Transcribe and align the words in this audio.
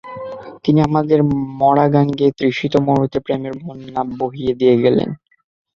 তিনি 0.63 0.79
আমাদের 0.81 1.19
মরা 1.59 1.85
গাঙ্গে, 1.89 2.27
তৃষিত 2.37 2.73
মরুতে 2.87 3.17
প্রেমের 3.19 3.53
বন্যা 3.61 4.01
বহিয়ে 4.19 4.53
দিয়ে 4.55 4.75
গেলেন। 4.83 5.09